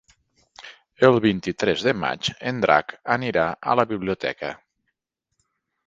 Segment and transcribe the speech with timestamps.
[1.09, 4.55] El vint-i-tres de maig en Drac anirà a la biblioteca.